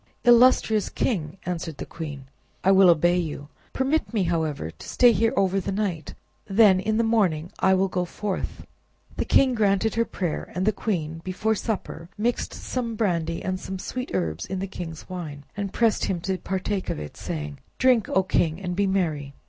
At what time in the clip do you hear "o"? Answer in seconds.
18.09-18.23